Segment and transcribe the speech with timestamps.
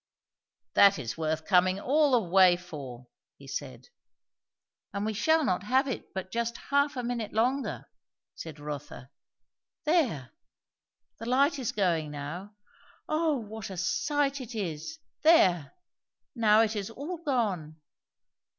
[0.73, 3.05] "That is worth coming all the way for!"
[3.37, 3.89] he said.
[4.93, 7.87] "And we shall not have it but just half a minute longer,"
[8.33, 9.11] said Rotha.
[9.83, 10.31] "There
[11.19, 12.55] the light is going now.
[13.07, 14.97] O what a sight it is!
[15.21, 15.71] There!
[16.33, 17.79] now it is all gone.